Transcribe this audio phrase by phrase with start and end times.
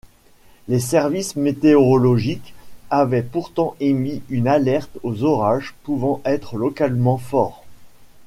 [0.67, 2.55] Les services météorologiques
[2.89, 7.63] avaient pourtant émis une alerte aux orages pouvant être localement fort.